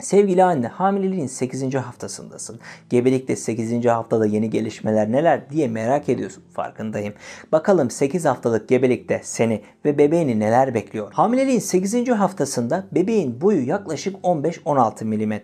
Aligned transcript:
Sevgili 0.00 0.44
anne 0.44 0.66
hamileliğin 0.66 1.26
8. 1.26 1.74
haftasındasın. 1.74 2.60
Gebelikte 2.90 3.36
8. 3.36 3.84
haftada 3.84 4.26
yeni 4.26 4.50
gelişmeler 4.50 5.12
neler 5.12 5.50
diye 5.50 5.68
merak 5.68 6.08
ediyorsun 6.08 6.42
farkındayım. 6.52 7.14
Bakalım 7.52 7.90
8 7.90 8.24
haftalık 8.24 8.68
gebelikte 8.68 9.20
seni 9.24 9.62
ve 9.84 9.98
bebeğini 9.98 10.40
neler 10.40 10.74
bekliyor? 10.74 11.12
Hamileliğin 11.12 11.58
8. 11.58 12.08
haftasında 12.08 12.86
bebeğin 12.92 13.40
boyu 13.40 13.68
yaklaşık 13.68 14.16
15-16 14.16 15.04
mm. 15.04 15.40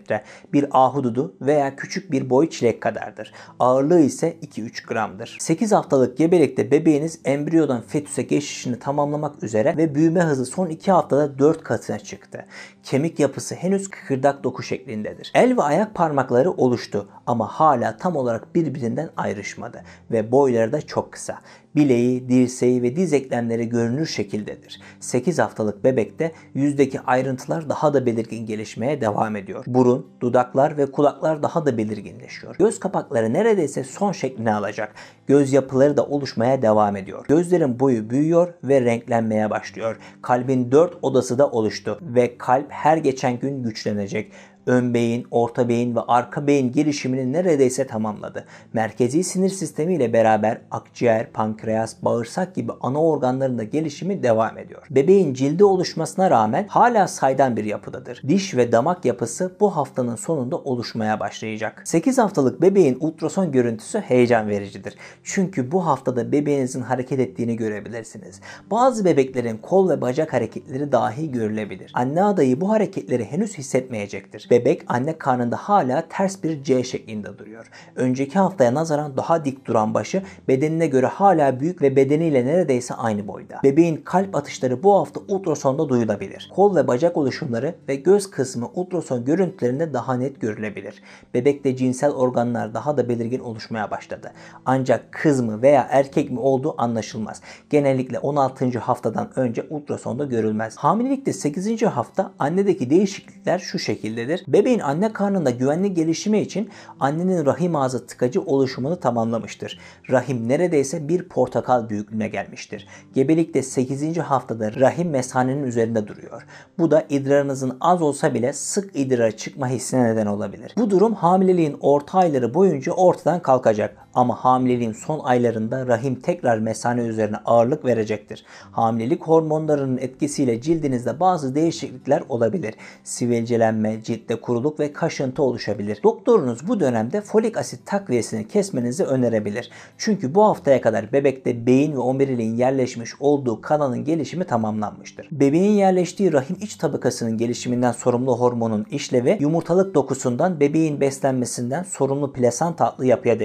Bir 0.53 0.65
ahududu 0.71 1.35
veya 1.41 1.75
küçük 1.75 2.11
bir 2.11 2.29
boy 2.29 2.49
çilek 2.49 2.81
kadardır. 2.81 3.33
Ağırlığı 3.59 4.01
ise 4.01 4.37
2-3 4.41 4.87
gramdır. 4.87 5.37
8 5.39 5.71
haftalık 5.71 6.17
gebelikte 6.17 6.71
bebeğiniz 6.71 7.19
embriyodan 7.25 7.81
fetüse 7.81 8.21
geçişini 8.21 8.79
tamamlamak 8.79 9.43
üzere 9.43 9.77
ve 9.77 9.95
büyüme 9.95 10.21
hızı 10.21 10.45
son 10.45 10.67
2 10.67 10.91
haftada 10.91 11.39
4 11.39 11.63
katına 11.63 11.99
çıktı. 11.99 12.45
Kemik 12.83 13.19
yapısı 13.19 13.55
henüz 13.55 13.89
kıkırdak 13.89 14.42
doku 14.43 14.63
şeklindedir. 14.63 15.31
El 15.35 15.57
ve 15.57 15.61
ayak 15.61 15.95
parmakları 15.95 16.51
oluştu 16.51 17.09
ama 17.27 17.47
hala 17.47 17.97
tam 17.97 18.15
olarak 18.15 18.55
birbirinden 18.55 19.09
ayrışmadı 19.17 19.83
ve 20.11 20.31
boyları 20.31 20.71
da 20.71 20.81
çok 20.81 21.11
kısa. 21.11 21.39
Bileği, 21.75 22.29
dirseği 22.29 22.81
ve 22.83 22.95
diz 22.95 23.13
eklemleri 23.13 23.69
görünür 23.69 24.05
şekildedir. 24.05 24.81
8 24.99 25.39
haftalık 25.39 25.83
bebekte 25.83 26.31
yüzdeki 26.53 27.01
ayrıntılar 27.01 27.69
daha 27.69 27.93
da 27.93 28.05
belirgin 28.05 28.45
gelişmeye 28.45 29.01
devam 29.01 29.35
ediyor. 29.35 29.63
Burun, 29.67 30.07
dudaklar 30.21 30.77
ve 30.77 30.91
kulaklar 30.91 31.43
daha 31.43 31.65
da 31.65 31.77
belirginleşiyor. 31.77 32.55
Göz 32.57 32.79
kapakları 32.79 33.33
neredeyse 33.33 33.83
son 33.83 34.11
şeklini 34.11 34.53
alacak. 34.53 34.93
Göz 35.27 35.53
yapıları 35.53 35.97
da 35.97 36.05
oluşmaya 36.05 36.61
devam 36.61 36.95
ediyor. 36.95 37.25
Gözlerin 37.27 37.79
boyu 37.79 38.09
büyüyor 38.09 38.53
ve 38.63 38.81
renklenmeye 38.81 39.49
başlıyor. 39.49 39.97
Kalbin 40.21 40.71
dört 40.71 40.97
odası 41.01 41.37
da 41.37 41.49
oluştu 41.49 41.99
ve 42.01 42.37
kalp 42.37 42.71
her 42.71 42.97
geçen 42.97 43.39
gün 43.39 43.63
güçlenecek 43.63 44.31
ön 44.65 44.93
beyin, 44.93 45.27
orta 45.31 45.69
beyin 45.69 45.95
ve 45.95 45.99
arka 46.07 46.47
beyin 46.47 46.71
gelişimini 46.71 47.33
neredeyse 47.33 47.87
tamamladı. 47.87 48.45
Merkezi 48.73 49.23
sinir 49.23 49.49
sistemi 49.49 49.95
ile 49.95 50.13
beraber 50.13 50.61
akciğer, 50.71 51.31
pankreas, 51.31 51.95
bağırsak 52.01 52.55
gibi 52.55 52.71
ana 52.81 53.03
organların 53.03 53.57
da 53.57 53.63
gelişimi 53.63 54.23
devam 54.23 54.57
ediyor. 54.57 54.87
Bebeğin 54.89 55.33
cildi 55.33 55.63
oluşmasına 55.63 56.29
rağmen 56.29 56.65
hala 56.67 57.07
saydam 57.07 57.55
bir 57.55 57.63
yapıdadır. 57.63 58.21
Diş 58.27 58.55
ve 58.55 58.71
damak 58.71 59.05
yapısı 59.05 59.51
bu 59.59 59.75
haftanın 59.75 60.15
sonunda 60.15 60.57
oluşmaya 60.57 61.19
başlayacak. 61.19 61.81
8 61.85 62.17
haftalık 62.17 62.61
bebeğin 62.61 62.97
ultrason 62.99 63.51
görüntüsü 63.51 63.99
heyecan 63.99 64.49
vericidir. 64.49 64.95
Çünkü 65.23 65.71
bu 65.71 65.85
haftada 65.85 66.31
bebeğinizin 66.31 66.81
hareket 66.81 67.19
ettiğini 67.19 67.55
görebilirsiniz. 67.55 68.41
Bazı 68.71 69.05
bebeklerin 69.05 69.57
kol 69.57 69.89
ve 69.89 70.01
bacak 70.01 70.33
hareketleri 70.33 70.91
dahi 70.91 71.31
görülebilir. 71.31 71.91
Anne 71.93 72.23
adayı 72.23 72.61
bu 72.61 72.69
hareketleri 72.69 73.25
henüz 73.25 73.57
hissetmeyecektir 73.57 74.47
bebek 74.53 74.81
anne 74.87 75.17
karnında 75.17 75.55
hala 75.55 76.07
ters 76.09 76.43
bir 76.43 76.63
C 76.63 76.83
şeklinde 76.83 77.37
duruyor. 77.37 77.69
Önceki 77.95 78.39
haftaya 78.39 78.73
nazaran 78.73 79.17
daha 79.17 79.45
dik 79.45 79.65
duran 79.65 79.93
başı 79.93 80.23
bedenine 80.47 80.87
göre 80.87 81.05
hala 81.05 81.59
büyük 81.59 81.81
ve 81.81 81.95
bedeniyle 81.95 82.45
neredeyse 82.45 82.93
aynı 82.93 83.27
boyda. 83.27 83.59
Bebeğin 83.63 83.97
kalp 83.97 84.35
atışları 84.35 84.83
bu 84.83 84.95
hafta 84.95 85.19
ultrasonda 85.27 85.89
duyulabilir. 85.89 86.51
Kol 86.55 86.75
ve 86.75 86.87
bacak 86.87 87.17
oluşumları 87.17 87.75
ve 87.87 87.95
göz 87.95 88.31
kısmı 88.31 88.69
ultrason 88.73 89.25
görüntülerinde 89.25 89.93
daha 89.93 90.13
net 90.13 90.41
görülebilir. 90.41 91.03
Bebekte 91.33 91.75
cinsel 91.75 92.11
organlar 92.11 92.73
daha 92.73 92.97
da 92.97 93.09
belirgin 93.09 93.39
oluşmaya 93.39 93.91
başladı. 93.91 94.31
Ancak 94.65 95.11
kız 95.11 95.41
mı 95.41 95.61
veya 95.61 95.87
erkek 95.89 96.31
mi 96.31 96.39
olduğu 96.39 96.81
anlaşılmaz. 96.81 97.41
Genellikle 97.69 98.19
16. 98.19 98.79
haftadan 98.79 99.29
önce 99.35 99.65
ultrasonda 99.69 100.25
görülmez. 100.25 100.77
Hamilelikte 100.77 101.33
8. 101.33 101.81
hafta 101.81 102.31
annedeki 102.39 102.89
değişiklikler 102.89 103.59
şu 103.59 103.79
şekildedir. 103.79 104.42
Bebeğin 104.47 104.79
anne 104.79 105.13
karnında 105.13 105.49
güvenli 105.49 105.93
gelişimi 105.93 106.39
için 106.39 106.69
annenin 106.99 107.45
rahim 107.45 107.75
ağzı 107.75 108.07
tıkacı 108.07 108.41
oluşumunu 108.41 108.99
tamamlamıştır. 108.99 109.79
Rahim 110.09 110.49
neredeyse 110.49 111.07
bir 111.07 111.29
portakal 111.29 111.89
büyüklüğüne 111.89 112.27
gelmiştir. 112.27 112.87
Gebelikte 113.13 113.63
8. 113.63 114.17
haftada 114.17 114.75
rahim 114.75 115.09
mesanenin 115.09 115.63
üzerinde 115.63 116.07
duruyor. 116.07 116.45
Bu 116.79 116.91
da 116.91 117.05
idrarınızın 117.09 117.77
az 117.81 118.01
olsa 118.01 118.33
bile 118.33 118.53
sık 118.53 118.95
idrara 118.95 119.31
çıkma 119.31 119.67
hissine 119.67 120.03
neden 120.03 120.25
olabilir. 120.25 120.73
Bu 120.77 120.89
durum 120.89 121.13
hamileliğin 121.13 121.77
orta 121.81 122.17
ayları 122.17 122.53
boyunca 122.53 122.91
ortadan 122.91 123.41
kalkacak. 123.41 123.97
Ama 124.15 124.35
hamileliğin 124.35 124.91
son 124.93 125.19
aylarında 125.19 125.87
rahim 125.87 126.15
tekrar 126.15 126.57
mesane 126.57 127.01
üzerine 127.01 127.37
ağırlık 127.45 127.85
verecektir. 127.85 128.45
Hamilelik 128.71 129.23
hormonlarının 129.23 129.97
etkisiyle 129.97 130.61
cildinizde 130.61 131.19
bazı 131.19 131.55
değişiklikler 131.55 132.23
olabilir. 132.29 132.75
Sivilcelenme, 133.03 134.03
ciltte 134.03 134.35
kuruluk 134.35 134.79
ve 134.79 134.93
kaşıntı 134.93 135.43
oluşabilir. 135.43 135.99
Doktorunuz 136.03 136.67
bu 136.67 136.79
dönemde 136.79 137.21
folik 137.21 137.57
asit 137.57 137.85
takviyesini 137.85 138.47
kesmenizi 138.47 139.03
önerebilir. 139.03 139.69
Çünkü 139.97 140.35
bu 140.35 140.43
haftaya 140.43 140.81
kadar 140.81 141.13
bebekte 141.13 141.65
beyin 141.65 141.93
ve 141.93 141.99
omuriliğin 141.99 142.55
yerleşmiş 142.55 143.11
olduğu 143.19 143.61
kanalın 143.61 144.03
gelişimi 144.05 144.45
tamamlanmıştır. 144.45 145.27
Bebeğin 145.31 145.71
yerleştiği 145.71 146.33
rahim 146.33 146.57
iç 146.61 146.75
tabakasının 146.75 147.37
gelişiminden 147.37 147.91
sorumlu 147.91 148.39
hormonun 148.39 148.85
işlevi 148.91 149.37
yumurtalık 149.39 149.95
dokusundan 149.95 150.59
bebeğin 150.59 151.01
beslenmesinden 151.01 151.83
sorumlu 151.83 152.33
plasenta 152.33 152.93
adlı 152.93 153.05
yapıya 153.05 153.39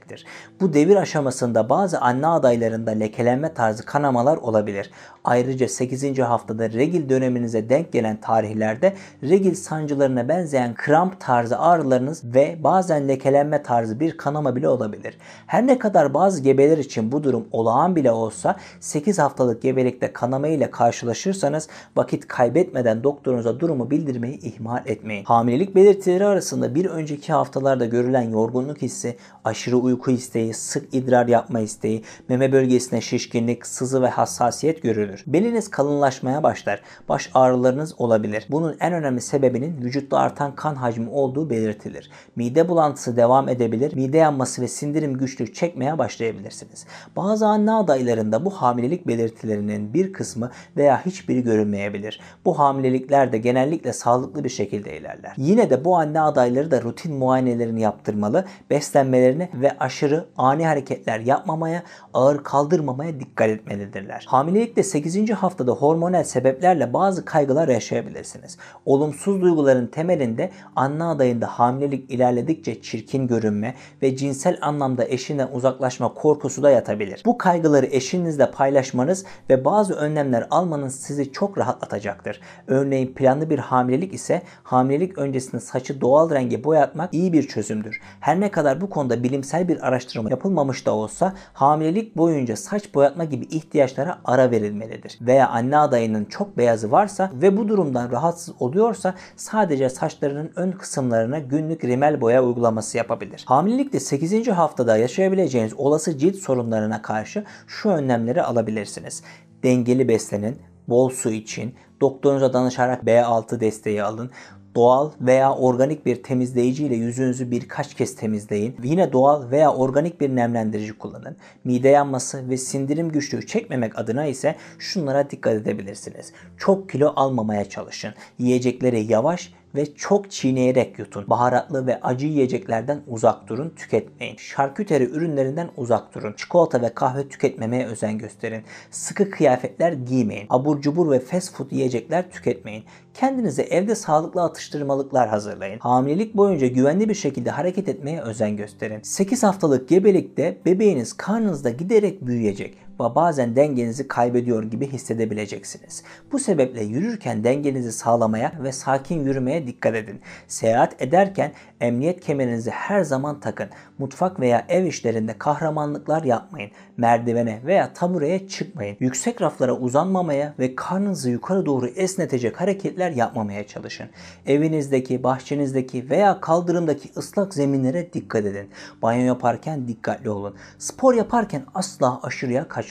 devredilecektir. 0.00 0.24
Bu 0.60 0.72
devir 0.72 0.96
aşamasında 0.96 1.68
bazı 1.68 2.00
anne 2.00 2.26
adaylarında 2.26 2.90
lekelenme 2.90 3.54
tarzı 3.54 3.86
kanamalar 3.86 4.36
olabilir. 4.36 4.90
Ayrıca 5.24 5.68
8. 5.68 6.18
haftada 6.18 6.70
regil 6.70 7.08
döneminize 7.08 7.68
denk 7.68 7.92
gelen 7.92 8.16
tarihlerde 8.16 8.94
regil 9.22 9.54
sancılarına 9.54 10.28
benzeyen 10.28 10.74
kramp 10.74 11.20
tarzı 11.20 11.58
ağrılarınız 11.58 12.24
ve 12.24 12.56
bazen 12.64 13.08
lekelenme 13.08 13.62
tarzı 13.62 14.00
bir 14.00 14.16
kanama 14.16 14.56
bile 14.56 14.68
olabilir. 14.68 15.18
Her 15.46 15.66
ne 15.66 15.78
kadar 15.78 16.14
bazı 16.14 16.42
gebeler 16.42 16.78
için 16.78 17.12
bu 17.12 17.24
durum 17.24 17.46
olağan 17.52 17.96
bile 17.96 18.12
olsa 18.12 18.56
8 18.80 19.18
haftalık 19.18 19.62
gebelikte 19.62 20.12
kanama 20.12 20.48
ile 20.48 20.70
karşılaşırsanız 20.70 21.68
vakit 21.96 22.26
kaybetmeden 22.26 23.02
doktorunuza 23.04 23.60
durumu 23.60 23.90
bildirmeyi 23.90 24.40
ihmal 24.40 24.82
etmeyin. 24.86 25.24
Hamilelik 25.24 25.74
belirtileri 25.74 26.26
arasında 26.26 26.74
bir 26.74 26.84
önceki 26.86 27.32
haftalarda 27.32 27.86
görülen 27.86 28.30
yorgunluk 28.30 28.82
hissi, 28.82 29.16
aşırı 29.44 29.76
uyku 29.76 29.89
isteği, 30.08 30.54
sık 30.54 30.94
idrar 30.94 31.28
yapma 31.28 31.60
isteği, 31.60 32.04
meme 32.28 32.52
bölgesine 32.52 33.00
şişkinlik, 33.00 33.66
sızı 33.66 34.02
ve 34.02 34.08
hassasiyet 34.08 34.82
görülür. 34.82 35.24
Beliniz 35.26 35.70
kalınlaşmaya 35.70 36.42
başlar. 36.42 36.82
Baş 37.08 37.30
ağrılarınız 37.34 38.00
olabilir. 38.00 38.46
Bunun 38.50 38.76
en 38.80 38.92
önemli 38.92 39.20
sebebinin 39.20 39.82
vücutta 39.82 40.18
artan 40.18 40.54
kan 40.54 40.74
hacmi 40.74 41.10
olduğu 41.10 41.50
belirtilir. 41.50 42.10
Mide 42.36 42.68
bulantısı 42.68 43.16
devam 43.16 43.48
edebilir. 43.48 43.94
Mide 43.94 44.16
yanması 44.16 44.62
ve 44.62 44.68
sindirim 44.68 45.18
güçlük 45.18 45.54
çekmeye 45.54 45.98
başlayabilirsiniz. 45.98 46.86
Bazı 47.16 47.46
anne 47.46 47.72
adaylarında 47.72 48.44
bu 48.44 48.50
hamilelik 48.50 49.06
belirtilerinin 49.06 49.94
bir 49.94 50.12
kısmı 50.12 50.50
veya 50.76 51.06
hiçbiri 51.06 51.42
görünmeyebilir. 51.42 52.20
Bu 52.44 52.58
hamilelikler 52.58 53.32
de 53.32 53.38
genellikle 53.38 53.92
sağlıklı 53.92 54.44
bir 54.44 54.48
şekilde 54.48 54.96
ilerler. 54.96 55.32
Yine 55.36 55.70
de 55.70 55.84
bu 55.84 55.96
anne 55.96 56.20
adayları 56.20 56.70
da 56.70 56.82
rutin 56.82 57.14
muayenelerini 57.14 57.80
yaptırmalı, 57.80 58.44
beslenmelerini 58.70 59.48
ve 59.54 59.78
aşırı 59.80 60.24
ani 60.36 60.66
hareketler 60.66 61.20
yapmamaya, 61.20 61.82
ağır 62.14 62.44
kaldırmamaya 62.44 63.20
dikkat 63.20 63.48
etmelidirler. 63.48 64.24
Hamilelikte 64.28 64.82
8. 64.82 65.30
haftada 65.30 65.72
hormonal 65.72 66.24
sebeplerle 66.24 66.92
bazı 66.92 67.24
kaygılar 67.24 67.68
yaşayabilirsiniz. 67.68 68.58
Olumsuz 68.86 69.42
duyguların 69.42 69.86
temelinde 69.86 70.50
anne 70.76 71.04
adayında 71.04 71.46
hamilelik 71.46 72.10
ilerledikçe 72.10 72.82
çirkin 72.82 73.26
görünme 73.26 73.74
ve 74.02 74.16
cinsel 74.16 74.58
anlamda 74.60 75.04
eşinden 75.04 75.48
uzaklaşma 75.52 76.14
korkusu 76.14 76.62
da 76.62 76.70
yatabilir. 76.70 77.22
Bu 77.26 77.38
kaygıları 77.38 77.86
eşinizle 77.86 78.50
paylaşmanız 78.50 79.24
ve 79.50 79.64
bazı 79.64 79.94
önlemler 79.94 80.46
almanız 80.50 80.94
sizi 80.94 81.32
çok 81.32 81.58
rahatlatacaktır. 81.58 82.40
Örneğin 82.66 83.14
planlı 83.14 83.50
bir 83.50 83.58
hamilelik 83.58 84.14
ise 84.14 84.42
hamilelik 84.62 85.18
öncesinde 85.18 85.60
saçı 85.60 86.00
doğal 86.00 86.30
renge 86.30 86.64
boyatmak 86.64 87.14
iyi 87.14 87.32
bir 87.32 87.48
çözümdür. 87.48 88.00
Her 88.20 88.40
ne 88.40 88.50
kadar 88.50 88.80
bu 88.80 88.90
konuda 88.90 89.22
bilimsel 89.22 89.68
bir 89.70 89.88
araştırma 89.88 90.30
yapılmamış 90.30 90.86
da 90.86 90.94
olsa 90.94 91.34
hamilelik 91.52 92.16
boyunca 92.16 92.56
saç 92.56 92.94
boyatma 92.94 93.24
gibi 93.24 93.44
ihtiyaçlara 93.44 94.18
ara 94.24 94.50
verilmelidir. 94.50 95.18
Veya 95.20 95.48
anne 95.48 95.78
adayının 95.78 96.24
çok 96.24 96.58
beyazı 96.58 96.90
varsa 96.90 97.30
ve 97.34 97.56
bu 97.56 97.68
durumdan 97.68 98.10
rahatsız 98.10 98.54
oluyorsa 98.60 99.14
sadece 99.36 99.88
saçlarının 99.88 100.50
ön 100.56 100.72
kısımlarına 100.72 101.38
günlük 101.38 101.84
rimel 101.84 102.20
boya 102.20 102.44
uygulaması 102.44 102.96
yapabilir. 102.96 103.44
Hamilelikte 103.46 104.00
8. 104.00 104.48
haftada 104.48 104.96
yaşayabileceğiniz 104.96 105.74
olası 105.74 106.18
cilt 106.18 106.36
sorunlarına 106.36 107.02
karşı 107.02 107.44
şu 107.66 107.88
önlemleri 107.88 108.42
alabilirsiniz. 108.42 109.22
Dengeli 109.62 110.08
beslenin, 110.08 110.58
bol 110.88 111.10
su 111.10 111.30
için, 111.30 111.74
doktorunuza 112.00 112.52
danışarak 112.52 113.02
B6 113.02 113.60
desteği 113.60 114.02
alın, 114.02 114.30
doğal 114.74 115.10
veya 115.20 115.54
organik 115.54 116.06
bir 116.06 116.22
temizleyici 116.22 116.86
ile 116.86 116.94
yüzünüzü 116.94 117.50
birkaç 117.50 117.94
kez 117.94 118.16
temizleyin. 118.16 118.76
Yine 118.82 119.12
doğal 119.12 119.50
veya 119.50 119.74
organik 119.74 120.20
bir 120.20 120.36
nemlendirici 120.36 120.92
kullanın. 120.92 121.36
Mide 121.64 121.88
yanması 121.88 122.48
ve 122.48 122.56
sindirim 122.56 123.08
güçlüğü 123.08 123.46
çekmemek 123.46 123.98
adına 123.98 124.26
ise 124.26 124.56
şunlara 124.78 125.30
dikkat 125.30 125.54
edebilirsiniz. 125.54 126.32
Çok 126.58 126.88
kilo 126.88 127.12
almamaya 127.16 127.64
çalışın. 127.64 128.14
Yiyecekleri 128.38 129.12
yavaş 129.12 129.52
ve 129.74 129.94
çok 129.94 130.30
çiğneyerek 130.30 130.98
yutun. 130.98 131.24
Baharatlı 131.26 131.86
ve 131.86 132.00
acı 132.00 132.26
yiyeceklerden 132.26 133.02
uzak 133.06 133.48
durun, 133.48 133.72
tüketmeyin. 133.76 134.36
Şarküteri 134.36 135.04
ürünlerinden 135.04 135.68
uzak 135.76 136.14
durun. 136.14 136.32
Çikolata 136.36 136.82
ve 136.82 136.94
kahve 136.94 137.28
tüketmemeye 137.28 137.86
özen 137.86 138.18
gösterin. 138.18 138.62
Sıkı 138.90 139.30
kıyafetler 139.30 139.92
giymeyin. 139.92 140.46
Abur 140.50 140.80
cubur 140.80 141.10
ve 141.10 141.20
fast 141.20 141.54
food 141.54 141.70
yiyecekler 141.70 142.30
tüketmeyin. 142.30 142.84
Kendinize 143.14 143.62
evde 143.62 143.94
sağlıklı 143.94 144.42
atıştırmalıklar 144.42 145.28
hazırlayın. 145.28 145.78
Hamilelik 145.78 146.36
boyunca 146.36 146.66
güvenli 146.66 147.08
bir 147.08 147.14
şekilde 147.14 147.50
hareket 147.50 147.88
etmeye 147.88 148.20
özen 148.20 148.56
gösterin. 148.56 149.00
8 149.02 149.42
haftalık 149.42 149.88
gebelikte 149.88 150.58
bebeğiniz 150.66 151.12
karnınızda 151.12 151.70
giderek 151.70 152.26
büyüyecek 152.26 152.89
bazen 153.14 153.56
dengenizi 153.56 154.08
kaybediyor 154.08 154.64
gibi 154.64 154.86
hissedebileceksiniz. 154.86 156.02
Bu 156.32 156.38
sebeple 156.38 156.82
yürürken 156.82 157.44
dengenizi 157.44 157.92
sağlamaya 157.92 158.52
ve 158.62 158.72
sakin 158.72 159.24
yürümeye 159.24 159.66
dikkat 159.66 159.94
edin. 159.94 160.20
Seyahat 160.48 161.02
ederken 161.02 161.52
emniyet 161.80 162.20
kemerinizi 162.20 162.70
her 162.70 163.02
zaman 163.02 163.40
takın. 163.40 163.68
Mutfak 163.98 164.40
veya 164.40 164.66
ev 164.68 164.84
işlerinde 164.84 165.38
kahramanlıklar 165.38 166.22
yapmayın. 166.22 166.70
Merdivene 166.96 167.60
veya 167.66 167.92
tabureye 167.92 168.48
çıkmayın. 168.48 168.96
Yüksek 169.00 169.42
raflara 169.42 169.72
uzanmamaya 169.72 170.54
ve 170.58 170.74
karnınızı 170.74 171.30
yukarı 171.30 171.66
doğru 171.66 171.86
esnetecek 171.86 172.60
hareketler 172.60 173.10
yapmamaya 173.10 173.66
çalışın. 173.66 174.06
Evinizdeki, 174.46 175.22
bahçenizdeki 175.22 176.10
veya 176.10 176.40
kaldırımdaki 176.40 177.10
ıslak 177.16 177.54
zeminlere 177.54 178.12
dikkat 178.12 178.44
edin. 178.44 178.70
Banyo 179.02 179.24
yaparken 179.24 179.88
dikkatli 179.88 180.30
olun. 180.30 180.54
Spor 180.78 181.14
yaparken 181.14 181.62
asla 181.74 182.20
aşırıya 182.22 182.68
kaçmayın. 182.68 182.89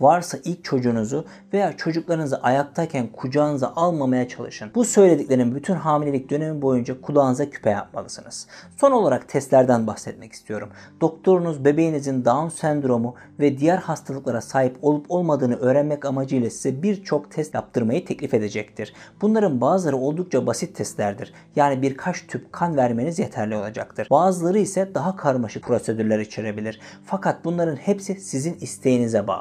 Varsa 0.00 0.38
ilk 0.44 0.64
çocuğunuzu 0.64 1.24
veya 1.52 1.76
çocuklarınızı 1.76 2.42
ayaktayken 2.42 3.06
kucağınıza 3.06 3.72
almamaya 3.76 4.28
çalışın. 4.28 4.70
Bu 4.74 4.84
söylediklerim 4.84 5.54
bütün 5.54 5.74
hamilelik 5.74 6.30
dönemi 6.30 6.62
boyunca 6.62 7.00
kulağınıza 7.00 7.50
küpe 7.50 7.70
yapmalısınız. 7.70 8.46
Son 8.76 8.90
olarak 8.90 9.28
testlerden 9.28 9.86
bahsetmek 9.86 10.32
istiyorum. 10.32 10.70
Doktorunuz 11.00 11.64
bebeğinizin 11.64 12.24
Down 12.24 12.48
sendromu 12.48 13.14
ve 13.40 13.58
diğer 13.58 13.78
hastalıklara 13.78 14.40
sahip 14.40 14.76
olup 14.82 15.06
olmadığını 15.08 15.56
öğrenmek 15.56 16.04
amacıyla 16.04 16.50
size 16.50 16.82
birçok 16.82 17.30
test 17.30 17.54
yaptırmayı 17.54 18.04
teklif 18.04 18.34
edecektir. 18.34 18.94
Bunların 19.22 19.60
bazıları 19.60 19.96
oldukça 19.96 20.46
basit 20.46 20.76
testlerdir. 20.76 21.32
Yani 21.56 21.82
birkaç 21.82 22.26
tüp 22.26 22.52
kan 22.52 22.76
vermeniz 22.76 23.18
yeterli 23.18 23.56
olacaktır. 23.56 24.08
Bazıları 24.10 24.58
ise 24.58 24.90
daha 24.94 25.16
karmaşık 25.16 25.64
prosedürler 25.64 26.18
içerebilir. 26.18 26.80
Fakat 27.04 27.44
bunların 27.44 27.76
hepsi 27.76 28.14
sizin 28.20 28.54
isteğinize 28.60 29.26
bağlı. 29.26 29.33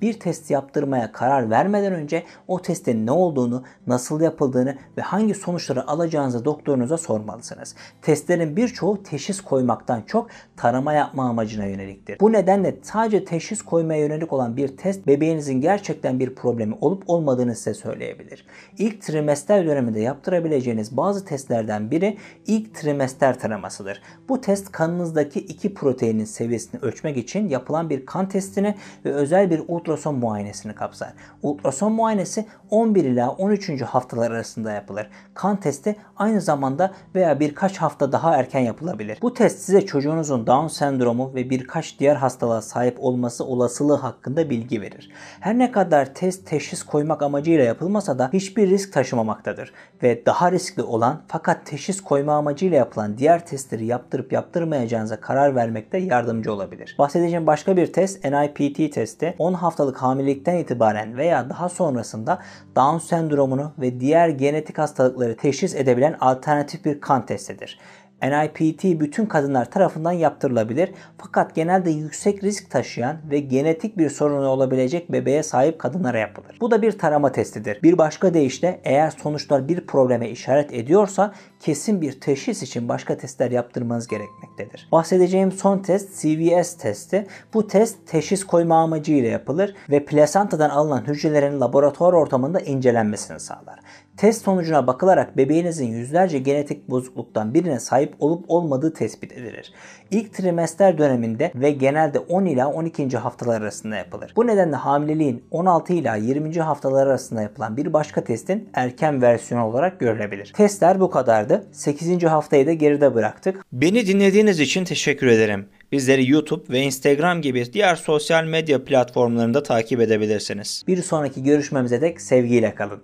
Bir 0.00 0.20
test 0.20 0.50
yaptırmaya 0.50 1.12
karar 1.12 1.50
vermeden 1.50 1.92
önce 1.92 2.22
o 2.48 2.62
testin 2.62 3.06
ne 3.06 3.10
olduğunu, 3.10 3.64
nasıl 3.86 4.20
yapıldığını 4.20 4.76
ve 4.96 5.02
hangi 5.02 5.34
sonuçları 5.34 5.88
alacağınızı 5.88 6.44
doktorunuza 6.44 6.98
sormalısınız. 6.98 7.74
Testlerin 8.02 8.56
birçoğu 8.56 9.02
teşhis 9.02 9.40
koymaktan 9.40 10.02
çok 10.02 10.28
tarama 10.56 10.92
yapma 10.92 11.28
amacına 11.28 11.64
yöneliktir. 11.64 12.20
Bu 12.20 12.32
nedenle 12.32 12.76
sadece 12.82 13.24
teşhis 13.24 13.62
koymaya 13.62 14.00
yönelik 14.00 14.32
olan 14.32 14.56
bir 14.56 14.76
test 14.76 15.06
bebeğinizin 15.06 15.60
gerçekten 15.60 16.20
bir 16.20 16.34
problemi 16.34 16.76
olup 16.80 17.02
olmadığını 17.06 17.54
size 17.54 17.74
söyleyebilir. 17.74 18.46
İlk 18.78 19.02
trimester 19.02 19.66
döneminde 19.66 20.00
yaptırabileceğiniz 20.00 20.96
bazı 20.96 21.24
testlerden 21.24 21.90
biri 21.90 22.18
ilk 22.46 22.74
trimester 22.74 23.38
taramasıdır. 23.38 24.02
Bu 24.28 24.40
test 24.40 24.72
kanınızdaki 24.72 25.40
iki 25.40 25.74
proteinin 25.74 26.24
seviyesini 26.24 26.80
ölçmek 26.80 27.16
için 27.16 27.48
yapılan 27.48 27.90
bir 27.90 28.06
kan 28.06 28.28
testini 28.28 28.74
ve 29.04 29.12
özel 29.24 29.50
bir 29.50 29.62
ultrason 29.68 30.14
muayenesini 30.14 30.74
kapsar. 30.74 31.12
Ultrason 31.42 31.92
muayenesi 31.92 32.46
11 32.70 33.04
ila 33.04 33.30
13. 33.30 33.82
haftalar 33.82 34.30
arasında 34.30 34.72
yapılır. 34.72 35.10
Kan 35.34 35.60
testi 35.60 35.96
aynı 36.16 36.40
zamanda 36.40 36.92
veya 37.14 37.40
birkaç 37.40 37.76
hafta 37.78 38.12
daha 38.12 38.36
erken 38.36 38.60
yapılabilir. 38.60 39.18
Bu 39.22 39.34
test 39.34 39.58
size 39.58 39.86
çocuğunuzun 39.86 40.46
Down 40.46 40.66
sendromu 40.66 41.34
ve 41.34 41.50
birkaç 41.50 41.98
diğer 41.98 42.16
hastalığa 42.16 42.62
sahip 42.62 42.96
olması 43.00 43.44
olasılığı 43.44 43.94
hakkında 43.94 44.50
bilgi 44.50 44.80
verir. 44.80 45.10
Her 45.40 45.58
ne 45.58 45.72
kadar 45.72 46.14
test 46.14 46.46
teşhis 46.46 46.82
koymak 46.82 47.22
amacıyla 47.22 47.64
yapılmasa 47.64 48.18
da 48.18 48.30
hiçbir 48.32 48.70
risk 48.70 48.92
taşımamaktadır 48.92 49.72
ve 50.02 50.26
daha 50.26 50.52
riskli 50.52 50.82
olan 50.82 51.22
fakat 51.28 51.66
teşhis 51.66 52.00
koyma 52.00 52.32
amacıyla 52.32 52.76
yapılan 52.76 53.18
diğer 53.18 53.46
testleri 53.46 53.86
yaptırıp 53.86 54.32
yaptırmayacağınıza 54.32 55.20
karar 55.20 55.54
vermekte 55.54 55.98
yardımcı 55.98 56.52
olabilir. 56.52 56.94
Bahsedeceğim 56.98 57.46
başka 57.46 57.76
bir 57.76 57.92
test 57.92 58.24
NIPT 58.24 58.92
testi 59.14 59.34
10 59.38 59.54
haftalık 59.54 59.96
hamilelikten 59.96 60.56
itibaren 60.56 61.16
veya 61.16 61.50
daha 61.50 61.68
sonrasında 61.68 62.38
Down 62.76 62.98
sendromunu 62.98 63.72
ve 63.78 64.00
diğer 64.00 64.28
genetik 64.28 64.78
hastalıkları 64.78 65.36
teşhis 65.36 65.74
edebilen 65.74 66.16
alternatif 66.20 66.84
bir 66.84 67.00
kan 67.00 67.26
testidir. 67.26 67.78
NIPT 68.22 68.84
bütün 68.84 69.26
kadınlar 69.26 69.70
tarafından 69.70 70.12
yaptırılabilir 70.12 70.90
fakat 71.18 71.54
genelde 71.54 71.90
yüksek 71.90 72.44
risk 72.44 72.70
taşıyan 72.70 73.16
ve 73.30 73.38
genetik 73.38 73.98
bir 73.98 74.10
sorunu 74.10 74.48
olabilecek 74.48 75.12
bebeğe 75.12 75.42
sahip 75.42 75.78
kadınlara 75.78 76.18
yapılır. 76.18 76.58
Bu 76.60 76.70
da 76.70 76.82
bir 76.82 76.98
tarama 76.98 77.32
testidir. 77.32 77.82
Bir 77.82 77.98
başka 77.98 78.34
deyişle 78.34 78.80
eğer 78.84 79.10
sonuçlar 79.10 79.68
bir 79.68 79.86
probleme 79.86 80.30
işaret 80.30 80.72
ediyorsa 80.72 81.34
kesin 81.60 82.00
bir 82.00 82.20
teşhis 82.20 82.62
için 82.62 82.88
başka 82.88 83.16
testler 83.16 83.50
yaptırmanız 83.50 84.06
gerekmektedir. 84.06 84.88
Bahsedeceğim 84.92 85.52
son 85.52 85.78
test 85.78 86.20
CVS 86.20 86.76
testi. 86.76 87.26
Bu 87.54 87.66
test 87.66 88.06
teşhis 88.06 88.44
koyma 88.44 88.82
amacıyla 88.82 89.30
yapılır 89.30 89.74
ve 89.90 90.04
plasantadan 90.04 90.70
alınan 90.70 91.06
hücrelerin 91.06 91.60
laboratuvar 91.60 92.12
ortamında 92.12 92.60
incelenmesini 92.60 93.40
sağlar. 93.40 93.80
Test 94.16 94.44
sonucuna 94.44 94.86
bakılarak 94.86 95.36
bebeğinizin 95.36 95.86
yüzlerce 95.86 96.38
genetik 96.38 96.90
bozukluktan 96.90 97.54
birine 97.54 97.80
sahip 97.80 98.14
olup 98.18 98.44
olmadığı 98.48 98.92
tespit 98.94 99.32
edilir. 99.32 99.72
İlk 100.10 100.34
trimester 100.34 100.98
döneminde 100.98 101.52
ve 101.54 101.70
genelde 101.70 102.18
10 102.18 102.44
ila 102.44 102.72
12. 102.72 103.16
haftalar 103.16 103.60
arasında 103.60 103.96
yapılır. 103.96 104.32
Bu 104.36 104.46
nedenle 104.46 104.76
hamileliğin 104.76 105.44
16 105.50 105.92
ila 105.92 106.16
20. 106.16 106.60
haftalar 106.60 107.06
arasında 107.06 107.42
yapılan 107.42 107.76
bir 107.76 107.92
başka 107.92 108.24
testin 108.24 108.68
erken 108.74 109.22
versiyonu 109.22 109.66
olarak 109.66 110.00
görülebilir. 110.00 110.52
Testler 110.56 111.00
bu 111.00 111.10
kadardı. 111.10 111.66
8. 111.72 112.24
haftayı 112.24 112.66
da 112.66 112.72
geride 112.72 113.14
bıraktık. 113.14 113.64
Beni 113.72 114.06
dinlediğiniz 114.06 114.60
için 114.60 114.84
teşekkür 114.84 115.26
ederim. 115.26 115.66
Bizleri 115.92 116.30
YouTube 116.30 116.72
ve 116.72 116.80
Instagram 116.80 117.42
gibi 117.42 117.72
diğer 117.72 117.96
sosyal 117.96 118.44
medya 118.44 118.84
platformlarında 118.84 119.62
takip 119.62 120.00
edebilirsiniz. 120.00 120.82
Bir 120.86 121.02
sonraki 121.02 121.42
görüşmemize 121.42 122.00
dek 122.00 122.20
sevgiyle 122.20 122.74
kalın. 122.74 122.92